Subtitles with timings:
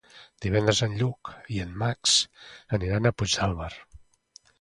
[0.43, 2.15] Divendres en Lluc i en Max
[2.79, 3.69] aniran a Puigdàlber.